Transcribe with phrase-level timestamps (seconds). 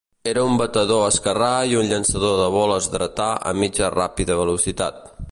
[0.29, 4.99] Era un batedor esquerrà i un llançador de boles dretà a mitja-ràpida velocitat.